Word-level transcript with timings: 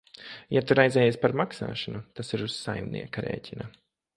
Ja 0.55 0.61
tu 0.69 0.77
raizējies 0.77 1.19
par 1.25 1.35
maksāšanu, 1.41 2.01
tas 2.21 2.35
ir 2.39 2.47
uz 2.49 2.57
saimnieka 2.65 3.27
rēķina. 3.29 3.71